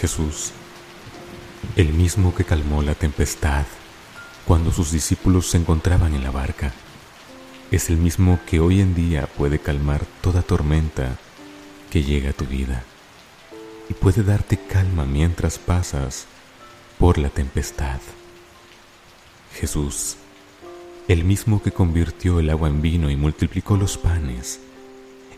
Jesús, 0.00 0.52
el 1.76 1.92
mismo 1.92 2.34
que 2.34 2.44
calmó 2.44 2.80
la 2.80 2.94
tempestad 2.94 3.66
cuando 4.46 4.72
sus 4.72 4.92
discípulos 4.92 5.50
se 5.50 5.58
encontraban 5.58 6.14
en 6.14 6.24
la 6.24 6.30
barca, 6.30 6.72
es 7.70 7.90
el 7.90 7.98
mismo 7.98 8.40
que 8.46 8.60
hoy 8.60 8.80
en 8.80 8.94
día 8.94 9.26
puede 9.26 9.58
calmar 9.58 10.06
toda 10.22 10.40
tormenta 10.40 11.18
que 11.90 12.02
llega 12.02 12.30
a 12.30 12.32
tu 12.32 12.46
vida 12.46 12.82
y 13.90 13.94
puede 13.94 14.22
darte 14.22 14.56
calma 14.56 15.04
mientras 15.04 15.58
pasas 15.58 16.24
por 16.98 17.18
la 17.18 17.28
tempestad. 17.28 18.00
Jesús, 19.52 20.16
el 21.08 21.24
mismo 21.24 21.62
que 21.62 21.72
convirtió 21.72 22.40
el 22.40 22.48
agua 22.48 22.68
en 22.68 22.80
vino 22.80 23.10
y 23.10 23.16
multiplicó 23.16 23.76
los 23.76 23.98
panes, 23.98 24.60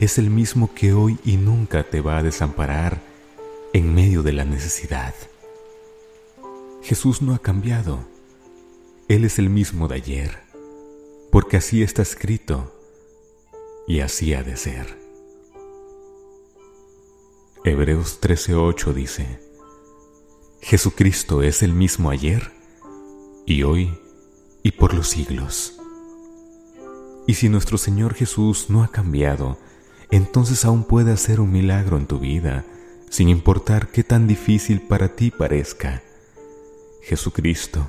es 0.00 0.18
el 0.18 0.30
mismo 0.30 0.74
que 0.74 0.94
hoy 0.94 1.16
y 1.24 1.36
nunca 1.36 1.84
te 1.84 2.00
va 2.00 2.18
a 2.18 2.22
desamparar 2.24 3.06
en 3.72 3.94
medio 3.94 4.22
de 4.22 4.32
la 4.32 4.44
necesidad. 4.44 5.14
Jesús 6.82 7.20
no 7.20 7.34
ha 7.34 7.38
cambiado. 7.38 8.00
Él 9.08 9.24
es 9.24 9.38
el 9.38 9.50
mismo 9.50 9.88
de 9.88 9.96
ayer, 9.96 10.38
porque 11.30 11.58
así 11.58 11.82
está 11.82 12.02
escrito 12.02 12.72
y 13.86 14.00
así 14.00 14.34
ha 14.34 14.42
de 14.42 14.56
ser. 14.56 14.98
Hebreos 17.64 18.20
13:8 18.20 18.92
dice, 18.94 19.40
Jesucristo 20.60 21.42
es 21.42 21.62
el 21.62 21.72
mismo 21.72 22.10
ayer 22.10 22.52
y 23.46 23.62
hoy 23.62 23.98
y 24.62 24.72
por 24.72 24.94
los 24.94 25.08
siglos. 25.08 25.78
Y 27.26 27.34
si 27.34 27.48
nuestro 27.50 27.76
Señor 27.76 28.14
Jesús 28.14 28.66
no 28.70 28.82
ha 28.82 28.88
cambiado, 28.88 29.58
entonces 30.10 30.64
aún 30.64 30.84
puede 30.84 31.12
hacer 31.12 31.40
un 31.40 31.52
milagro 31.52 31.98
en 31.98 32.06
tu 32.06 32.18
vida 32.18 32.64
sin 33.10 33.28
importar 33.28 33.88
qué 33.88 34.04
tan 34.04 34.26
difícil 34.26 34.80
para 34.80 35.14
ti 35.14 35.30
parezca. 35.30 36.02
Jesucristo 37.02 37.86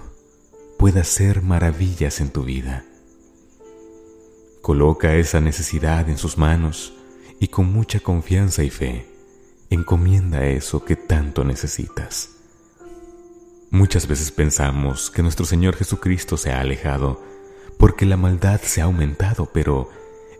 puede 0.77 1.01
hacer 1.01 1.41
maravillas 1.41 2.21
en 2.21 2.29
tu 2.29 2.43
vida. 2.43 2.85
Coloca 4.61 5.15
esa 5.15 5.41
necesidad 5.41 6.09
en 6.09 6.17
sus 6.17 6.37
manos 6.37 6.93
y 7.39 7.47
con 7.47 7.71
mucha 7.71 7.99
confianza 7.99 8.63
y 8.63 8.69
fe, 8.69 9.05
encomienda 9.69 10.45
eso 10.45 10.83
que 10.83 10.95
tanto 10.95 11.43
necesitas. 11.43 12.35
Muchas 13.71 14.07
veces 14.07 14.31
pensamos 14.31 15.11
que 15.11 15.21
nuestro 15.21 15.45
Señor 15.45 15.75
Jesucristo 15.75 16.37
se 16.37 16.51
ha 16.51 16.59
alejado 16.59 17.21
porque 17.77 18.05
la 18.05 18.17
maldad 18.17 18.59
se 18.61 18.81
ha 18.81 18.85
aumentado, 18.85 19.49
pero 19.53 19.89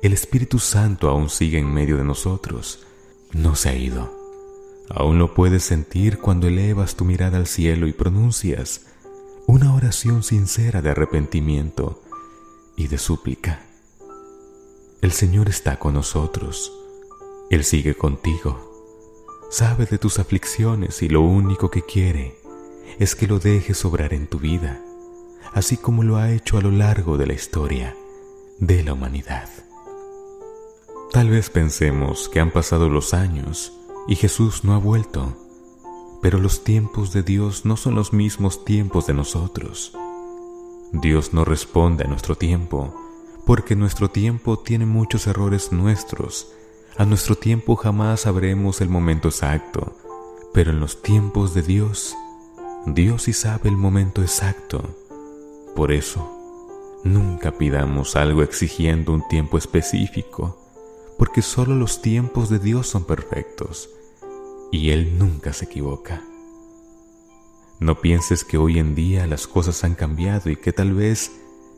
el 0.02 0.14
Espíritu 0.14 0.60
Santo 0.60 1.10
aún 1.10 1.30
sigue 1.30 1.60
en 1.60 1.74
medio 1.74 1.98
de 1.98 2.04
nosotros, 2.04 2.86
no 3.32 3.56
se 3.56 3.70
ha 3.70 3.76
ido. 3.76 4.19
Aún 4.90 5.20
lo 5.20 5.34
puedes 5.34 5.64
sentir 5.64 6.18
cuando 6.18 6.48
elevas 6.48 6.96
tu 6.96 7.06
mirada 7.06 7.38
al 7.38 7.48
cielo 7.48 7.88
y 7.88 7.94
pronuncias 7.94 8.88
una 9.46 9.74
oración 9.74 10.24
sincera 10.24 10.82
de 10.82 10.90
arrepentimiento 10.90 12.02
y 12.76 12.88
de 12.88 12.98
súplica. 12.98 13.62
El 15.02 15.12
Señor 15.12 15.48
está 15.50 15.80
con 15.80 15.94
nosotros. 15.94 16.72
Él 17.50 17.64
sigue 17.64 17.96
contigo. 17.96 18.70
Sabe 19.50 19.86
de 19.86 19.98
tus 19.98 20.20
aflicciones 20.20 21.02
y 21.02 21.10
lo 21.10 21.22
único 21.22 21.72
que 21.72 21.84
quiere 21.84 22.36
es 23.00 23.16
que 23.16 23.28
lo 23.28 23.40
dejes 23.40 23.86
obrar 23.86 24.14
en 24.14 24.28
tu 24.28 24.40
vida, 24.40 24.84
así 25.54 25.78
como 25.78 26.04
lo 26.04 26.18
ha 26.18 26.32
hecho 26.32 26.58
a 26.58 26.62
lo 26.62 26.72
largo 26.72 27.18
de 27.18 27.28
la 27.28 27.34
historia 27.34 27.96
de 28.60 28.84
la 28.84 28.94
humanidad. 28.94 29.50
Tal 31.12 31.30
vez 31.30 31.50
pensemos 31.50 32.30
que 32.30 32.40
han 32.40 32.52
pasado 32.52 32.90
los 32.90 33.14
años 33.16 33.79
y 34.10 34.16
Jesús 34.16 34.64
no 34.64 34.74
ha 34.74 34.80
vuelto. 34.80 35.38
Pero 36.20 36.40
los 36.40 36.64
tiempos 36.64 37.14
de 37.14 37.22
Dios 37.22 37.64
no 37.64 37.78
son 37.78 37.94
los 37.94 38.12
mismos 38.12 38.66
tiempos 38.66 39.06
de 39.06 39.14
nosotros. 39.14 39.94
Dios 40.92 41.32
no 41.32 41.46
responde 41.46 42.06
a 42.06 42.08
nuestro 42.08 42.34
tiempo, 42.34 42.92
porque 43.46 43.76
nuestro 43.76 44.10
tiempo 44.10 44.58
tiene 44.58 44.88
muchos 44.88 45.28
errores 45.28 45.72
nuestros. 45.72 46.52
A 46.98 47.06
nuestro 47.06 47.36
tiempo 47.36 47.76
jamás 47.76 48.22
sabremos 48.22 48.82
el 48.82 48.90
momento 48.90 49.28
exacto, 49.28 49.96
pero 50.56 50.72
en 50.72 50.80
los 50.80 51.04
tiempos 51.04 51.54
de 51.54 51.62
Dios, 51.62 52.16
Dios 52.88 53.24
sí 53.24 53.34
sabe 53.34 53.70
el 53.70 53.78
momento 53.78 54.24
exacto. 54.24 54.82
Por 55.76 55.92
eso, 55.92 56.36
nunca 57.04 57.52
pidamos 57.52 58.16
algo 58.16 58.42
exigiendo 58.42 59.14
un 59.14 59.28
tiempo 59.28 59.60
específico, 59.60 60.58
porque 61.20 61.44
solo 61.44 61.76
los 61.76 62.02
tiempos 62.02 62.50
de 62.50 62.58
Dios 62.58 62.88
son 62.88 63.04
perfectos 63.04 63.92
y 64.72 64.92
Él 64.92 65.18
nunca 65.18 65.54
se 65.54 65.66
equivoca. 65.66 66.24
No 67.80 68.02
pienses 68.02 68.44
que 68.44 68.58
hoy 68.58 68.78
en 68.78 68.94
día 68.94 69.26
las 69.26 69.48
cosas 69.48 69.84
han 69.84 69.96
cambiado 69.96 70.50
y 70.50 70.58
que 70.58 70.74
tal 70.74 70.94
vez 70.94 71.32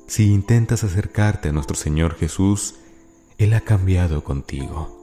si 0.08 0.32
intentas 0.32 0.84
acercarte 0.84 1.50
a 1.50 1.52
nuestro 1.52 1.76
Señor 1.78 2.16
Jesús, 2.16 2.76
Él 3.38 3.54
ha 3.54 3.62
cambiado 3.62 4.24
contigo. 4.24 4.98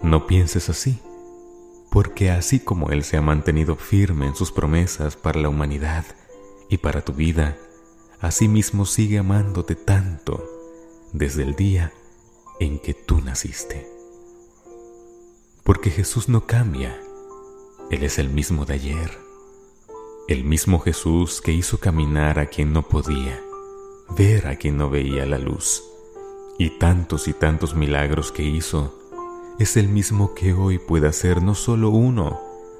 No 0.00 0.26
pienses 0.26 0.68
así, 0.68 1.00
porque 1.90 2.30
así 2.30 2.60
como 2.60 2.90
Él 2.90 3.02
se 3.02 3.16
ha 3.16 3.20
mantenido 3.20 3.76
firme 3.76 4.26
en 4.26 4.36
sus 4.36 4.52
promesas 4.52 5.16
para 5.16 5.40
la 5.40 5.48
humanidad 5.48 6.04
y 6.70 6.78
para 6.78 7.04
tu 7.04 7.12
vida, 7.12 7.58
así 8.20 8.46
mismo 8.46 8.86
sigue 8.86 9.18
amándote 9.18 9.74
tanto 9.74 10.44
desde 11.12 11.42
el 11.42 11.56
día 11.56 11.92
en 12.60 12.78
que 12.78 12.94
tú 12.94 13.20
naciste. 13.20 13.86
Porque 15.64 15.90
Jesús 15.90 16.28
no 16.28 16.46
cambia 16.46 16.96
él 17.90 18.02
es 18.02 18.18
el 18.18 18.28
mismo 18.28 18.66
de 18.66 18.74
ayer, 18.74 19.18
el 20.28 20.44
mismo 20.44 20.78
Jesús 20.78 21.40
que 21.40 21.52
hizo 21.52 21.78
caminar 21.78 22.38
a 22.38 22.46
quien 22.46 22.70
no 22.74 22.86
podía, 22.86 23.42
ver 24.14 24.46
a 24.46 24.56
quien 24.56 24.76
no 24.76 24.90
veía 24.90 25.24
la 25.24 25.38
luz, 25.38 25.82
y 26.58 26.78
tantos 26.78 27.28
y 27.28 27.32
tantos 27.32 27.74
milagros 27.74 28.30
que 28.30 28.42
hizo, 28.42 28.94
es 29.58 29.78
el 29.78 29.88
mismo 29.88 30.34
que 30.34 30.52
hoy 30.52 30.78
puede 30.78 31.08
hacer 31.08 31.42
no 31.42 31.54
solo 31.54 31.88
uno, 31.88 32.38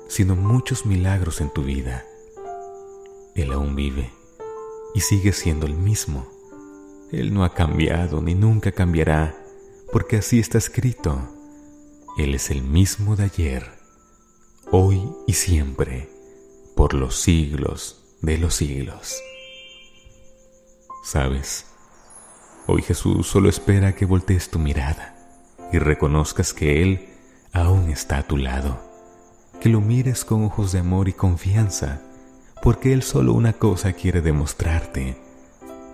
sino 0.09 0.37
muchos 0.37 0.85
milagros 0.85 1.41
en 1.41 1.51
tu 1.55 1.65
vida. 1.65 2.05
Él 3.35 3.53
aún 3.53 3.75
vive 3.77 4.11
y 4.95 5.01
sigue 5.01 5.33
siendo 5.33 5.65
el 5.65 5.75
mismo. 5.75 6.29
Él 7.13 7.33
no 7.33 7.45
ha 7.45 7.55
cambiado 7.55 8.21
ni 8.21 8.35
nunca 8.35 8.73
cambiará, 8.73 9.43
porque 9.91 10.19
así 10.19 10.39
está 10.39 10.59
escrito. 10.59 11.19
Él 12.19 12.35
es 12.35 12.51
el 12.51 12.63
mismo 12.63 13.17
de 13.17 13.25
ayer 13.25 13.78
hoy 14.71 15.11
y 15.27 15.33
siempre, 15.33 16.11
por 16.77 16.95
los 16.95 17.17
siglos 17.17 18.05
de 18.21 18.39
los 18.39 18.55
siglos. 18.55 19.17
¿Sabes? 21.05 21.67
Hoy 22.67 22.83
Jesús 22.83 23.27
solo 23.27 23.49
espera 23.49 23.95
que 23.95 24.05
voltees 24.05 24.51
tu 24.51 24.59
mirada 24.59 25.17
y 25.73 25.79
reconozcas 25.79 26.53
que 26.53 26.83
Él 26.83 27.09
aún 27.53 27.91
está 27.91 28.19
a 28.19 28.27
tu 28.27 28.37
lado, 28.37 28.79
que 29.61 29.71
lo 29.71 29.81
mires 29.81 30.25
con 30.25 30.45
ojos 30.45 30.73
de 30.73 30.81
amor 30.81 31.09
y 31.09 31.15
confianza, 31.15 32.03
porque 32.63 32.93
Él 32.93 33.03
solo 33.03 33.33
una 33.33 33.55
cosa 33.55 33.95
quiere 33.95 34.21
demostrarte, 34.21 35.17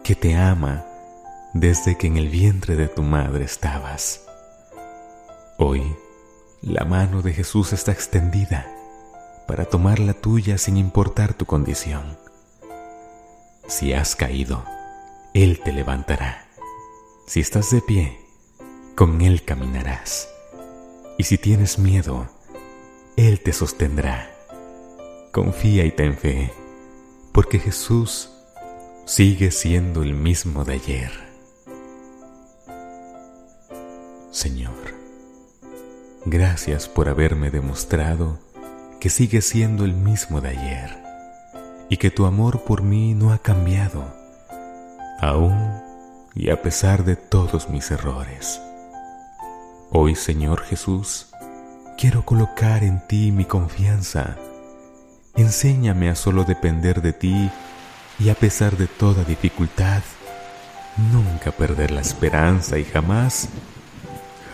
que 0.02 0.16
te 0.16 0.34
ama 0.34 0.84
desde 1.52 1.96
que 1.96 2.08
en 2.08 2.16
el 2.16 2.28
vientre 2.28 2.74
de 2.74 2.88
tu 2.88 3.02
madre 3.02 3.44
estabas. 3.44 4.24
Hoy 5.58 5.94
la 6.64 6.86
mano 6.86 7.20
de 7.20 7.34
Jesús 7.34 7.75
está 7.75 7.92
extendida 7.92 8.66
para 9.47 9.66
tomar 9.66 9.98
la 9.98 10.14
tuya 10.14 10.56
sin 10.56 10.78
importar 10.78 11.34
tu 11.34 11.44
condición. 11.44 12.16
Si 13.69 13.92
has 13.92 14.16
caído, 14.16 14.64
Él 15.34 15.60
te 15.62 15.72
levantará. 15.72 16.49
Si 17.26 17.40
estás 17.40 17.70
de 17.70 17.82
pie, 17.82 18.19
con 18.94 19.20
Él 19.20 19.44
caminarás. 19.44 20.31
Y 21.19 21.25
si 21.25 21.37
tienes 21.37 21.78
miedo, 21.78 22.28
Él 23.16 23.40
te 23.40 23.52
sostendrá. 23.52 24.31
Confía 25.32 25.84
y 25.84 25.90
ten 25.90 26.16
fe, 26.16 26.50
porque 27.32 27.58
Jesús 27.58 28.31
sigue 29.05 29.50
siendo 29.50 30.02
el 30.02 30.14
mismo 30.14 30.64
de 30.64 30.75
ayer. 30.75 31.12
Señor, 34.31 34.94
Gracias 36.26 36.88
por 36.88 37.11
haberme 37.11 37.50
demostrado 37.50 38.38
que 38.99 39.11
sigues 39.11 39.47
siendo 39.47 39.85
el 39.85 39.93
mismo 39.93 40.41
de 40.41 40.49
ayer 40.49 41.05
y 41.91 41.99
que 41.99 42.11
tu 42.11 42.25
amor 42.25 42.65
por 42.65 42.82
mí 42.82 43.12
no 43.12 43.31
ha 43.31 43.38
cambiado, 43.38 44.06
aún 45.21 45.82
y 46.35 46.49
a 46.49 46.62
pesar 46.62 47.05
de 47.05 47.17
todos 47.17 47.69
mis 47.69 47.91
errores. 47.91 48.59
Hoy, 49.91 50.15
Señor 50.15 50.62
Jesús, 50.62 51.26
quiero 51.99 52.25
colocar 52.25 52.85
en 52.85 53.06
ti 53.06 53.31
mi 53.31 53.44
confianza. 53.44 54.37
Enséñame 55.37 56.09
a 56.09 56.15
solo 56.15 56.44
depender 56.44 57.03
de 57.03 57.12
ti 57.12 57.50
y 58.19 58.31
a 58.31 58.35
pesar 58.35 58.79
de 58.79 58.87
toda 58.87 59.25
dificultad, 59.25 60.03
nunca 61.12 61.50
perder 61.50 61.91
la 61.91 62.00
esperanza 62.00 62.79
y 62.79 62.85
jamás 62.85 63.50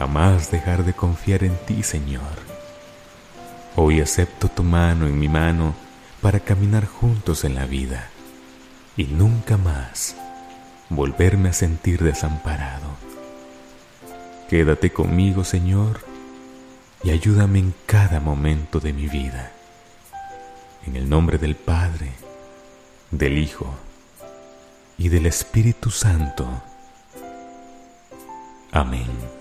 jamás 0.01 0.51
dejar 0.51 0.87
de 0.87 0.95
confiar 0.95 1.45
en 1.45 1.55
ti, 1.67 1.83
Señor. 1.83 2.23
Hoy 3.77 4.01
acepto 4.01 4.49
tu 4.49 4.63
mano 4.63 5.07
en 5.07 5.19
mi 5.19 5.29
mano 5.29 5.75
para 6.23 6.41
caminar 6.41 6.87
juntos 6.87 7.45
en 7.45 7.55
la 7.55 7.67
vida 7.67 8.09
y 8.97 9.05
nunca 9.05 9.59
más 9.59 10.17
volverme 10.89 11.51
a 11.51 11.53
sentir 11.53 12.03
desamparado. 12.03 12.89
Quédate 14.49 14.91
conmigo, 14.91 15.45
Señor, 15.45 16.01
y 17.05 17.11
ayúdame 17.11 17.59
en 17.59 17.75
cada 17.85 18.21
momento 18.21 18.81
de 18.81 18.95
mi 18.95 19.07
vida. 19.07 19.53
En 20.87 20.97
el 20.97 21.11
nombre 21.11 21.37
del 21.37 21.57
Padre, 21.57 22.13
del 23.11 23.37
Hijo 23.37 23.75
y 24.97 25.11
del 25.11 25.27
Espíritu 25.27 25.91
Santo. 25.91 26.49
Amén. 28.73 29.40